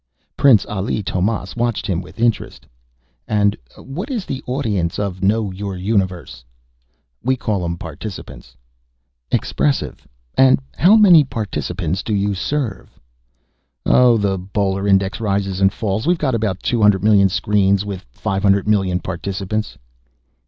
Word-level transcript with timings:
Prince 0.35 0.65
Ali 0.65 1.03
Tomás 1.03 1.55
watched 1.55 1.85
him 1.85 2.01
with 2.01 2.19
interest. 2.19 2.65
"And 3.27 3.55
what 3.77 4.09
is 4.09 4.25
the 4.25 4.41
audience 4.47 4.97
of 4.97 5.21
Know 5.21 5.51
Your 5.51 5.77
Universe!?" 5.77 6.43
"We 7.23 7.35
call 7.35 7.63
'em 7.63 7.77
'participants'." 7.77 8.57
"Expressive. 9.29 10.07
And 10.33 10.59
how 10.75 10.95
many 10.95 11.23
participants 11.23 12.01
do 12.01 12.15
you 12.15 12.33
serve?" 12.33 12.99
"Oh, 13.85 14.17
the 14.17 14.39
Bowdler 14.39 14.87
Index 14.87 15.19
rises 15.19 15.61
and 15.61 15.71
falls. 15.71 16.07
We've 16.07 16.17
got 16.17 16.33
about 16.33 16.63
two 16.63 16.81
hundred 16.81 17.03
million 17.03 17.29
screens, 17.29 17.85
with 17.85 18.03
five 18.11 18.41
hundred 18.41 18.67
million 18.67 19.01
participants." 19.01 19.77